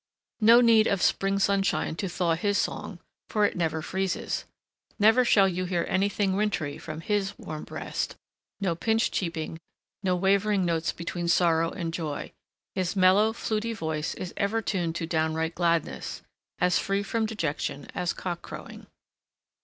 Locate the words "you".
5.47-5.65